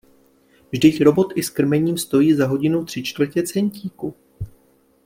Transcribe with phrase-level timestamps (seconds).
[0.71, 4.13] Vždyť Robot i s krmením stojí za hodinu tři čtvrtě centíku!